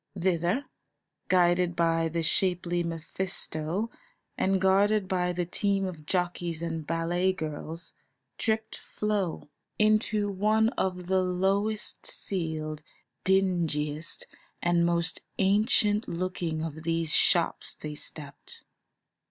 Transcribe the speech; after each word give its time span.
Thither, 0.19 0.65
guided 1.27 1.75
by 1.75 2.09
the 2.09 2.23
shapely 2.23 2.81
Mephisto 2.81 3.91
and 4.35 4.59
guarded 4.59 5.07
by 5.07 5.31
the 5.31 5.45
team 5.45 5.85
of 5.85 6.07
jockeys 6.07 6.63
and 6.63 6.87
ballet 6.87 7.33
girls, 7.33 7.93
tripped 8.39 8.77
Flo. 8.79 9.51
Into 9.77 10.27
one 10.27 10.69
of 10.69 11.05
the 11.05 11.21
lowest 11.21 12.07
ceiled, 12.07 12.81
dingiest, 13.23 14.25
and 14.59 14.87
most 14.87 15.21
ancient 15.37 16.07
looking 16.07 16.63
of 16.63 16.81
these 16.81 17.13
shops 17.15 17.75
they 17.75 17.93
stepped. 17.93 18.63